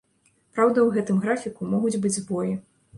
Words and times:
Праўда, 0.55 0.87
у 0.87 0.95
гэтым 0.97 1.21
графіку 1.27 1.71
могуць 1.77 1.97
быць 2.07 2.15
збоі. 2.21 2.63